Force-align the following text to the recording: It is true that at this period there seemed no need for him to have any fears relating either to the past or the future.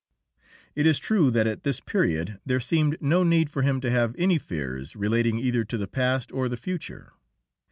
It 0.73 0.87
is 0.87 0.97
true 0.97 1.29
that 1.29 1.45
at 1.45 1.61
this 1.61 1.79
period 1.79 2.39
there 2.43 2.59
seemed 2.59 2.97
no 3.01 3.23
need 3.23 3.51
for 3.51 3.61
him 3.61 3.79
to 3.81 3.91
have 3.91 4.15
any 4.17 4.39
fears 4.39 4.95
relating 4.95 5.37
either 5.37 5.63
to 5.65 5.77
the 5.77 5.85
past 5.87 6.31
or 6.31 6.49
the 6.49 6.57
future. 6.57 7.13